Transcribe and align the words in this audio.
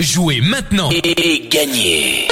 Jouez 0.00 0.40
maintenant 0.40 0.90
et 0.90 1.48
gagnez 1.48 2.26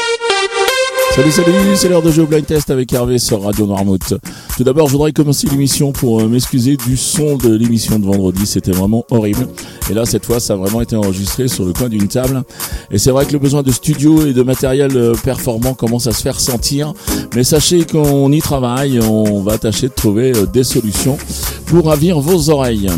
Salut, 1.15 1.31
salut, 1.31 1.53
c'est 1.77 1.89
l'heure 1.89 2.03
de 2.03 2.21
au 2.21 2.27
blind 2.27 2.45
test 2.45 2.71
avec 2.71 2.93
Hervé 2.93 3.21
sur 3.21 3.41
Radio 3.41 3.67
Noirmouth. 3.67 4.15
Tout 4.57 4.65
d'abord, 4.65 4.89
je 4.89 4.93
voudrais 4.95 5.13
commencer 5.13 5.47
l'émission 5.47 5.93
pour 5.93 6.21
euh, 6.21 6.27
m'excuser 6.27 6.77
du 6.77 6.97
son 6.97 7.37
de 7.37 7.55
l'émission 7.55 8.01
de 8.01 8.05
vendredi. 8.05 8.47
C'était 8.47 8.73
vraiment 8.73 9.05
horrible. 9.13 9.47
Et 9.89 9.95
là, 9.95 10.05
cette 10.07 10.27
fois, 10.27 10.41
ça 10.41 10.55
a 10.55 10.57
vraiment 10.57 10.81
été 10.81 10.97
enregistré 10.97 11.47
sur 11.47 11.65
le 11.65 11.73
coin 11.73 11.89
d'une 11.89 12.09
table. 12.09 12.43
Et 12.91 12.99
c'est 12.99 13.13
vrai 13.13 13.27
que 13.27 13.33
le 13.33 13.39
besoin 13.39 13.63
de 13.63 13.71
studio 13.71 14.27
et 14.27 14.33
de 14.33 14.43
matériel 14.43 14.97
euh, 14.97 15.15
performant 15.15 15.75
commence 15.75 16.09
à 16.09 16.13
se 16.13 16.23
faire 16.23 16.41
sentir. 16.41 16.95
Mais 17.37 17.45
sachez 17.45 17.85
qu'on 17.85 18.33
y 18.33 18.41
travaille. 18.41 18.99
On 18.99 19.41
va 19.41 19.57
tâcher 19.57 19.87
de 19.87 19.95
trouver 19.95 20.33
euh, 20.35 20.47
des 20.47 20.65
solutions 20.65 21.17
pour 21.67 21.87
ravir 21.87 22.19
vos 22.19 22.51
oreilles. 22.51 22.91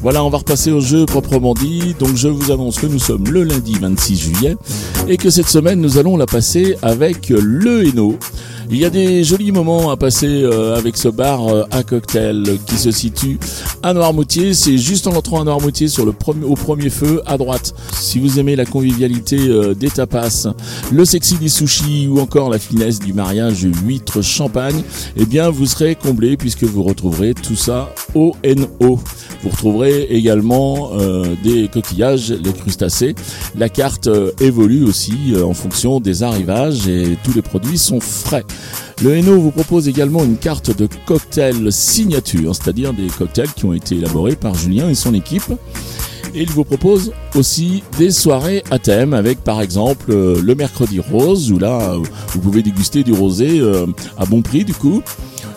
Voilà, 0.00 0.22
on 0.22 0.30
va 0.30 0.38
repasser 0.38 0.70
au 0.70 0.80
jeu 0.80 1.06
proprement 1.06 1.54
dit. 1.54 1.94
Donc 1.98 2.14
je 2.14 2.28
vous 2.28 2.52
annonce 2.52 2.78
que 2.78 2.86
nous 2.86 3.00
sommes 3.00 3.28
le 3.28 3.42
lundi 3.42 3.74
26 3.80 4.16
juillet 4.16 4.56
et 5.08 5.16
que 5.16 5.28
cette 5.28 5.48
semaine 5.48 5.80
nous 5.80 5.98
allons 5.98 6.16
la 6.16 6.26
passer 6.26 6.76
avec 6.82 7.30
le 7.30 7.86
Hainaut. 7.86 8.16
Il 8.70 8.76
y 8.76 8.84
a 8.84 8.90
des 8.90 9.24
jolis 9.24 9.50
moments 9.50 9.90
à 9.90 9.96
passer 9.96 10.26
euh, 10.42 10.76
avec 10.76 10.98
ce 10.98 11.08
bar 11.08 11.48
euh, 11.48 11.64
à 11.70 11.82
cocktail 11.82 12.58
qui 12.66 12.76
se 12.76 12.90
situe 12.90 13.38
à 13.82 13.94
Noirmoutier. 13.94 14.52
C'est 14.52 14.76
juste 14.76 15.06
en 15.06 15.14
entrant 15.14 15.40
à 15.40 15.44
Noirmoutier 15.44 15.88
sur 15.88 16.04
le 16.04 16.12
premier, 16.12 16.44
au 16.44 16.54
premier 16.54 16.90
feu 16.90 17.22
à 17.24 17.38
droite. 17.38 17.74
Si 17.92 18.18
vous 18.20 18.38
aimez 18.38 18.56
la 18.56 18.66
convivialité 18.66 19.38
euh, 19.48 19.72
des 19.72 19.88
tapas, 19.88 20.48
le 20.92 21.04
sexy 21.06 21.38
des 21.38 21.48
sushis 21.48 22.08
ou 22.08 22.20
encore 22.20 22.50
la 22.50 22.58
finesse 22.58 22.98
du 22.98 23.14
mariage 23.14 23.66
huître 23.84 24.22
champagne, 24.22 24.82
eh 25.16 25.24
bien 25.24 25.48
vous 25.48 25.64
serez 25.64 25.94
comblé 25.94 26.36
puisque 26.36 26.64
vous 26.64 26.82
retrouverez 26.82 27.32
tout 27.32 27.56
ça 27.56 27.88
au 28.14 28.34
NO. 28.44 28.98
Vous 29.42 29.50
retrouverez 29.50 30.04
également 30.10 30.90
des 31.44 31.68
coquillages, 31.68 32.32
les 32.32 32.52
crustacés. 32.52 33.14
La 33.56 33.68
carte 33.68 34.08
évolue 34.40 34.84
aussi 34.84 35.34
en 35.40 35.54
fonction 35.54 36.00
des 36.00 36.22
arrivages 36.22 36.88
et 36.88 37.16
tous 37.22 37.32
les 37.34 37.42
produits 37.42 37.78
sont 37.78 38.00
frais. 38.00 38.44
Le 39.00 39.16
Hainaut 39.16 39.38
vous 39.38 39.52
propose 39.52 39.86
également 39.86 40.24
une 40.24 40.36
carte 40.36 40.76
de 40.76 40.88
cocktail 41.06 41.70
signature, 41.72 42.56
c'est-à-dire 42.56 42.92
des 42.92 43.06
cocktails 43.06 43.52
qui 43.54 43.64
ont 43.64 43.72
été 43.72 43.96
élaborés 43.96 44.34
par 44.34 44.54
Julien 44.54 44.88
et 44.90 44.94
son 44.94 45.14
équipe. 45.14 45.52
Et 46.34 46.42
il 46.42 46.50
vous 46.50 46.64
propose 46.64 47.12
aussi 47.34 47.82
des 47.96 48.10
soirées 48.10 48.62
à 48.70 48.78
thème 48.78 49.14
avec 49.14 49.42
par 49.44 49.62
exemple 49.62 50.10
euh, 50.10 50.40
le 50.42 50.54
mercredi 50.54 51.00
rose 51.00 51.50
où 51.52 51.58
là 51.58 51.96
vous 52.28 52.40
pouvez 52.40 52.62
déguster 52.62 53.02
du 53.02 53.12
rosé 53.12 53.60
euh, 53.60 53.86
à 54.18 54.26
bon 54.26 54.42
prix 54.42 54.64
du 54.64 54.74
coup. 54.74 55.02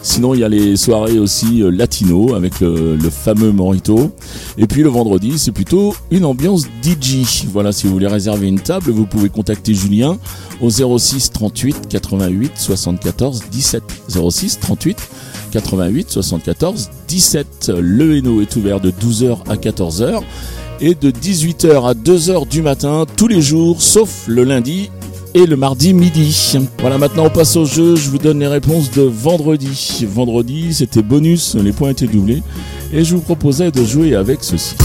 Sinon, 0.03 0.33
il 0.33 0.39
y 0.39 0.43
a 0.43 0.49
les 0.49 0.77
soirées 0.77 1.19
aussi 1.19 1.61
euh, 1.61 1.69
latino 1.69 2.33
avec 2.33 2.59
le, 2.59 2.97
fameux 3.09 3.51
Morito. 3.51 4.11
Et 4.57 4.65
puis 4.65 4.81
le 4.81 4.89
vendredi, 4.89 5.37
c'est 5.37 5.51
plutôt 5.51 5.93
une 6.09 6.25
ambiance 6.25 6.65
DJ. 6.83 7.45
Voilà, 7.51 7.71
si 7.71 7.87
vous 7.87 7.93
voulez 7.93 8.07
réserver 8.07 8.47
une 8.47 8.59
table, 8.59 8.91
vous 8.91 9.05
pouvez 9.05 9.29
contacter 9.29 9.73
Julien 9.73 10.17
au 10.59 10.69
06 10.69 11.31
38 11.31 11.87
88 11.87 12.53
74 12.55 13.43
17. 13.51 13.83
06 14.09 14.59
38 14.59 14.97
88 15.51 16.09
74 16.09 16.89
17. 17.07 17.71
Le 17.77 18.17
Hainaut 18.17 18.41
est 18.41 18.55
ouvert 18.55 18.79
de 18.79 18.91
12h 18.91 19.37
à 19.49 19.55
14h 19.55 20.21
et 20.79 20.95
de 20.95 21.11
18h 21.11 21.87
à 21.87 21.93
2h 21.93 22.47
du 22.47 22.63
matin 22.63 23.05
tous 23.15 23.27
les 23.27 23.41
jours, 23.41 23.81
sauf 23.81 24.25
le 24.27 24.43
lundi 24.43 24.89
et 25.33 25.45
le 25.45 25.55
mardi 25.55 25.93
midi. 25.93 26.57
Voilà, 26.79 26.97
maintenant 26.97 27.25
on 27.25 27.29
passe 27.29 27.55
au 27.55 27.65
jeu. 27.65 27.95
Je 27.95 28.09
vous 28.09 28.17
donne 28.17 28.39
les 28.39 28.47
réponses 28.47 28.91
de 28.91 29.01
vendredi. 29.01 30.05
Vendredi, 30.07 30.73
c'était 30.73 31.01
bonus, 31.01 31.55
les 31.55 31.71
points 31.71 31.89
étaient 31.89 32.07
doublés. 32.07 32.43
Et 32.93 33.03
je 33.03 33.15
vous 33.15 33.21
proposais 33.21 33.71
de 33.71 33.83
jouer 33.83 34.15
avec 34.15 34.43
ceci. 34.43 34.75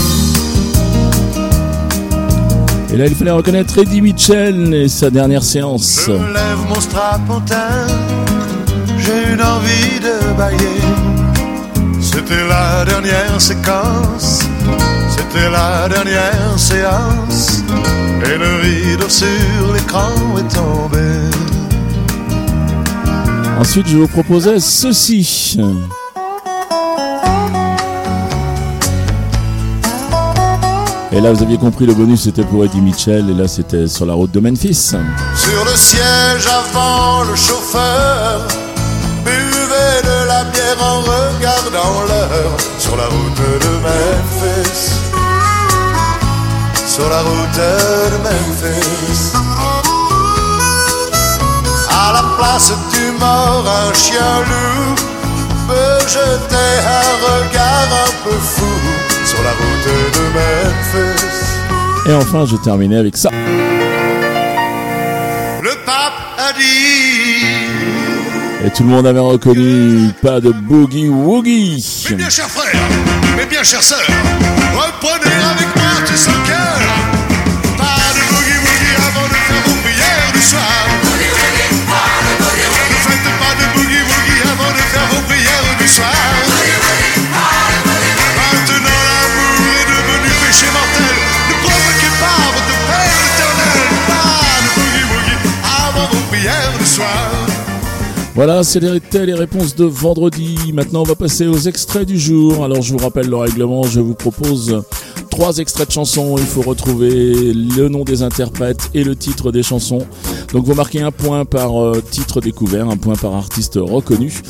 Et 2.92 2.96
là, 2.96 3.06
il 3.06 3.14
fallait 3.14 3.30
reconnaître 3.30 3.78
Eddie 3.78 4.00
Mitchell 4.00 4.72
et 4.72 4.88
sa 4.88 5.10
dernière 5.10 5.42
séance. 5.42 6.04
Je 6.06 6.12
lève 6.12 6.58
mon 6.68 6.80
j'ai 8.98 9.32
une 9.34 9.42
envie 9.42 10.00
de 10.00 10.36
bailler. 10.36 10.80
C'était 12.00 12.46
la 12.48 12.84
dernière 12.84 13.40
séquence, 13.40 14.40
c'était 15.10 15.50
la 15.50 15.88
dernière 15.88 16.58
séance. 16.58 17.62
Et 18.24 18.38
le 18.38 18.56
rideau 18.62 19.08
sur 19.08 19.72
l'écran 19.74 20.14
est 20.38 20.54
tombé. 20.54 21.04
Ensuite, 23.58 23.86
je 23.88 23.96
vous 23.96 24.08
proposais 24.08 24.60
ceci. 24.60 25.58
Et 31.12 31.20
là, 31.20 31.32
vous 31.32 31.42
aviez 31.42 31.56
compris, 31.56 31.86
le 31.86 31.94
bonus 31.94 32.24
c'était 32.24 32.42
pour 32.44 32.62
Eddie 32.64 32.82
Mitchell, 32.82 33.30
et 33.30 33.34
là 33.34 33.48
c'était 33.48 33.86
sur 33.86 34.04
la 34.04 34.12
route 34.12 34.32
de 34.32 34.40
Memphis. 34.40 34.74
Sur 34.74 35.64
le 35.64 35.74
siège 35.74 36.46
avant 36.46 37.24
le 37.24 37.34
chauffeur, 37.34 38.46
buvait 39.24 40.02
de 40.04 40.28
la 40.28 40.44
bière 40.44 40.76
en 40.82 41.00
regardant 41.00 42.02
l'heure. 42.06 42.56
Sur 42.78 42.96
la 42.96 43.04
route 43.06 43.34
de 43.62 43.68
Memphis, 43.80 44.95
sur 46.96 47.08
la 47.10 47.20
route 47.20 47.58
de 47.60 48.16
Memphis. 48.24 49.32
À 51.90 52.12
la 52.14 52.24
place 52.38 52.72
du 52.94 53.10
mort, 53.20 53.66
un 53.68 53.92
chien 53.92 54.34
loup 54.48 54.94
peut 55.68 56.00
jeter 56.08 56.72
un 57.00 57.10
regard 57.26 57.88
un 58.06 58.12
peu 58.24 58.38
fou 58.54 58.74
sur 59.26 59.40
la 59.42 59.52
route 59.60 59.88
de 60.16 60.24
Memphis. 60.36 61.46
Et 62.08 62.14
enfin, 62.14 62.46
je 62.46 62.56
terminais 62.56 62.96
avec 62.96 63.16
ça. 63.16 63.30
Le 65.60 65.74
pape 65.84 66.20
a 66.38 66.52
dit 66.58 67.75
Et 68.64 68.70
tout 68.70 68.82
le 68.82 68.88
monde 68.88 69.06
avait 69.06 69.20
reconnu, 69.20 70.10
pas 70.22 70.40
de 70.40 70.50
boogie 70.50 71.08
woogie. 71.08 71.84
Mes 72.10 72.16
bien 72.16 72.30
chers 72.30 72.50
frères, 72.50 72.80
mes 73.36 73.46
bien 73.46 73.62
chères 73.62 73.82
sœurs, 73.82 74.06
reprenez 74.74 75.34
avec 75.34 75.76
moi 75.76 76.06
tout 76.06 76.16
son 76.16 76.32
cœur. 76.46 76.95
Voilà, 98.36 98.62
c'était 98.64 99.24
les 99.24 99.32
réponses 99.32 99.74
de 99.76 99.86
vendredi. 99.86 100.58
Maintenant, 100.74 101.00
on 101.00 101.04
va 101.04 101.14
passer 101.14 101.46
aux 101.46 101.56
extraits 101.56 102.06
du 102.06 102.18
jour. 102.18 102.66
Alors, 102.66 102.82
je 102.82 102.92
vous 102.92 102.98
rappelle 102.98 103.28
le 103.28 103.36
règlement. 103.36 103.84
Je 103.84 103.98
vous 103.98 104.12
propose 104.12 104.82
trois 105.30 105.56
extraits 105.56 105.88
de 105.88 105.92
chansons. 105.94 106.36
Il 106.36 106.44
faut 106.44 106.60
retrouver 106.60 107.54
le 107.54 107.88
nom 107.88 108.04
des 108.04 108.20
interprètes 108.20 108.90
et 108.92 109.04
le 109.04 109.16
titre 109.16 109.52
des 109.52 109.62
chansons. 109.62 110.06
Donc, 110.52 110.66
vous 110.66 110.74
marquez 110.74 111.00
un 111.00 111.12
point 111.12 111.46
par 111.46 111.82
euh, 111.82 112.02
titre 112.10 112.42
découvert, 112.42 112.90
un 112.90 112.98
point 112.98 113.14
par 113.14 113.34
artiste 113.34 113.78
reconnu. 113.80 114.42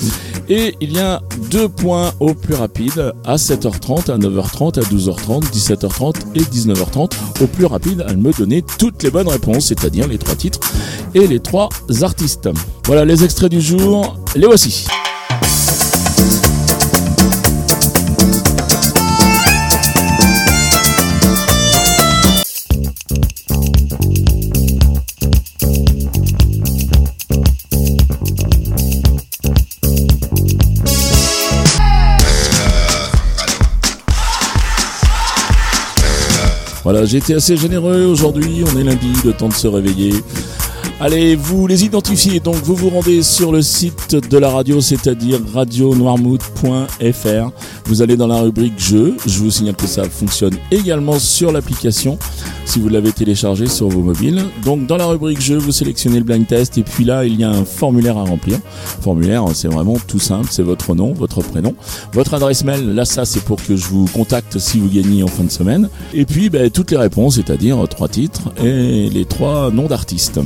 Et 0.48 0.74
il 0.80 0.92
y 0.92 0.98
a 0.98 1.22
deux 1.50 1.68
points 1.68 2.12
au 2.18 2.34
plus 2.34 2.54
rapide 2.54 3.12
à 3.24 3.36
7h30, 3.36 4.10
à 4.10 4.18
9h30, 4.18 4.80
à 4.80 4.82
12h30, 4.82 5.44
17h30 5.52 6.14
et 6.34 6.40
19h30. 6.40 7.12
Au 7.40 7.46
plus 7.46 7.66
rapide 7.66 8.04
à 8.06 8.14
me 8.14 8.32
donner 8.32 8.64
toutes 8.78 9.04
les 9.04 9.10
bonnes 9.10 9.28
réponses, 9.28 9.66
c'est-à-dire 9.66 10.08
les 10.08 10.18
trois 10.18 10.34
titres 10.34 10.58
et 11.16 11.26
les 11.26 11.40
trois 11.40 11.70
artistes. 12.02 12.50
Voilà 12.84 13.06
les 13.06 13.24
extraits 13.24 13.50
du 13.50 13.60
jour, 13.60 14.18
les 14.34 14.46
voici. 14.46 14.86
Voilà, 36.84 37.04
j'ai 37.04 37.16
été 37.16 37.34
assez 37.34 37.56
généreux 37.56 38.04
aujourd'hui. 38.04 38.62
On 38.64 38.78
est 38.78 38.84
lundi, 38.84 39.10
le 39.24 39.32
temps 39.32 39.48
de 39.48 39.54
se 39.54 39.66
réveiller. 39.66 40.12
Allez, 40.98 41.36
vous 41.36 41.66
les 41.66 41.84
identifiez, 41.84 42.40
donc 42.40 42.54
vous 42.56 42.74
vous 42.74 42.88
rendez 42.88 43.22
sur 43.22 43.52
le 43.52 43.60
site 43.60 44.16
de 44.16 44.38
la 44.38 44.48
radio, 44.48 44.80
c'est-à-dire 44.80 45.38
radionoirmouth.fr. 45.52 47.50
Vous 47.84 48.00
allez 48.00 48.16
dans 48.16 48.26
la 48.26 48.40
rubrique 48.40 48.78
jeux. 48.78 49.14
Je 49.26 49.38
vous 49.40 49.50
signale 49.50 49.76
que 49.76 49.86
ça 49.86 50.04
fonctionne 50.04 50.56
également 50.70 51.18
sur 51.18 51.52
l'application 51.52 52.18
si 52.64 52.80
vous 52.80 52.88
l'avez 52.88 53.12
téléchargé 53.12 53.66
sur 53.66 53.90
vos 53.90 54.00
mobiles. 54.00 54.42
Donc 54.64 54.86
dans 54.86 54.96
la 54.96 55.04
rubrique 55.04 55.38
jeux, 55.38 55.58
vous 55.58 55.70
sélectionnez 55.70 56.16
le 56.16 56.24
blind 56.24 56.46
test 56.46 56.78
et 56.78 56.82
puis 56.82 57.04
là, 57.04 57.26
il 57.26 57.38
y 57.38 57.44
a 57.44 57.50
un 57.50 57.66
formulaire 57.66 58.16
à 58.16 58.24
remplir. 58.24 58.58
Formulaire, 59.02 59.44
c'est 59.52 59.68
vraiment 59.68 59.98
tout 60.06 60.18
simple, 60.18 60.48
c'est 60.50 60.62
votre 60.62 60.94
nom, 60.94 61.12
votre 61.12 61.42
prénom, 61.42 61.74
votre 62.14 62.32
adresse 62.32 62.64
mail. 62.64 62.94
Là, 62.94 63.04
ça, 63.04 63.26
c'est 63.26 63.44
pour 63.44 63.62
que 63.62 63.76
je 63.76 63.84
vous 63.84 64.06
contacte 64.06 64.58
si 64.58 64.80
vous 64.80 64.88
gagnez 64.88 65.22
en 65.22 65.28
fin 65.28 65.44
de 65.44 65.50
semaine. 65.50 65.90
Et 66.14 66.24
puis, 66.24 66.48
ben, 66.48 66.70
toutes 66.70 66.90
les 66.90 66.96
réponses, 66.96 67.34
c'est-à-dire 67.34 67.86
trois 67.86 68.08
titres 68.08 68.50
et 68.64 69.10
les 69.10 69.26
trois 69.26 69.70
noms 69.70 69.88
d'artistes. 69.88 70.40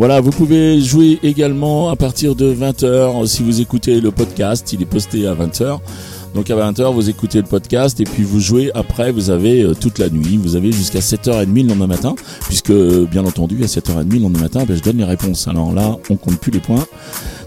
Voilà, 0.00 0.22
vous 0.22 0.30
pouvez 0.30 0.80
jouer 0.80 1.18
également 1.22 1.90
à 1.90 1.94
partir 1.94 2.34
de 2.34 2.54
20h 2.54 3.26
si 3.26 3.42
vous 3.42 3.60
écoutez 3.60 4.00
le 4.00 4.10
podcast, 4.10 4.72
il 4.72 4.80
est 4.80 4.86
posté 4.86 5.26
à 5.26 5.34
20h. 5.34 5.78
Donc 6.34 6.48
à 6.48 6.56
20h, 6.56 6.90
vous 6.94 7.10
écoutez 7.10 7.36
le 7.36 7.46
podcast 7.46 8.00
et 8.00 8.04
puis 8.04 8.22
vous 8.22 8.40
jouez 8.40 8.70
après, 8.72 9.12
vous 9.12 9.28
avez 9.28 9.62
euh, 9.62 9.74
toute 9.74 9.98
la 9.98 10.08
nuit, 10.08 10.38
vous 10.38 10.56
avez 10.56 10.72
jusqu'à 10.72 11.00
7h30 11.00 11.54
le 11.54 11.68
lendemain 11.68 11.86
matin, 11.86 12.14
puisque 12.46 12.72
bien 12.72 13.26
entendu 13.26 13.62
à 13.62 13.66
7h30 13.66 14.10
le 14.10 14.20
lendemain 14.20 14.40
matin, 14.40 14.64
ben, 14.66 14.74
je 14.74 14.82
donne 14.82 14.96
les 14.96 15.04
réponses. 15.04 15.46
Alors 15.48 15.74
là, 15.74 15.98
on 16.08 16.16
compte 16.16 16.38
plus 16.38 16.50
les 16.50 16.60
points 16.60 16.86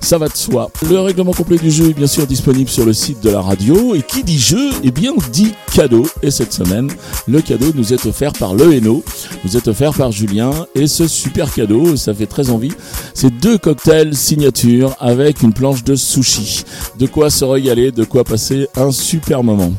ça 0.04 0.18
va 0.18 0.28
de 0.28 0.36
soi. 0.36 0.70
Le 0.90 1.00
règlement 1.00 1.32
complet 1.32 1.58
du 1.58 1.72
jeu 1.72 1.90
est 1.90 1.94
bien 1.94 2.08
sûr 2.08 2.28
disponible 2.28 2.70
sur 2.70 2.86
le 2.86 2.94
site 2.94 3.24
de 3.24 3.30
la 3.30 3.42
radio. 3.42 3.96
Et 3.96 4.02
qui 4.02 4.24
dit 4.24 4.38
jeu, 4.38 4.70
eh 4.84 4.92
bien 4.92 5.14
dit 5.32 5.54
cadeau. 5.74 6.06
Et 6.22 6.30
cette 6.30 6.54
semaine, 6.54 6.92
le 7.28 7.42
cadeau 7.42 7.68
nous 7.74 7.94
est 7.94 8.06
offert 8.06 8.34
par 8.34 8.54
le 8.54 8.74
Hainaut, 8.74 9.04
nous 9.46 9.56
est 9.56 9.68
offert 9.68 9.94
par 9.94 10.12
Julien. 10.12 10.52
Et 10.76 10.88
ce 10.88 11.08
super 11.08 11.54
cadeau, 11.54 11.96
ça 11.96 12.14
fait 12.14 12.26
très 12.26 12.50
envie, 12.50 12.74
c'est 13.14 13.32
deux 13.32 13.58
cocktails 13.58 14.16
signature 14.16 14.94
avec 15.00 15.42
une 15.42 15.54
planche 15.54 15.84
de 15.84 15.96
sushi. 15.96 16.64
De 17.00 17.08
quoi 17.08 17.30
se 17.30 17.46
régaler, 17.46 17.92
de 17.92 18.04
quoi 18.04 18.24
passer 18.24 18.68
un 18.76 18.92
super 18.92 19.44
moment. 19.44 19.72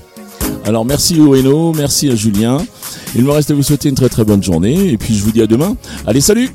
Alors 0.65 0.87
merci 0.87 1.21
au 1.21 1.35
Hainaut, 1.35 1.75
merci 1.75 2.09
à 2.09 2.15
Julien. 2.15 2.59
Il 3.15 3.25
me 3.25 3.31
reste 3.31 3.50
à 3.50 3.55
vous 3.55 3.62
souhaiter 3.62 3.91
une 3.91 3.94
très 3.94 4.09
très 4.09 4.25
bonne 4.25 4.43
journée. 4.43 4.88
Et 4.88 4.97
puis 4.97 5.15
je 5.15 5.23
vous 5.23 5.32
dis 5.32 5.43
à 5.43 5.47
demain. 5.47 5.76
Allez, 6.06 6.23
salut 6.23 6.50